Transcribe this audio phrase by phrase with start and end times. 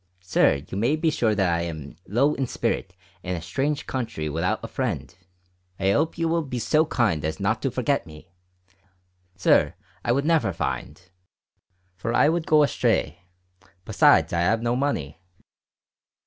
[0.21, 4.27] Sir you may be sure that i ham low in spirit in a strange contry
[4.29, 5.13] without a friend.
[5.79, 8.31] I hope you will be so kind as not to forget me.
[9.37, 10.99] Sir, I would never find
[11.95, 13.25] for I would go astray,
[13.85, 15.19] besides i have no money."